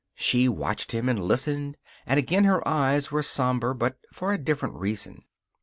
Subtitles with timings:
[0.15, 4.73] She watched him, and listened, and again her eyes were somber, but for a different
[4.77, 5.25] reason.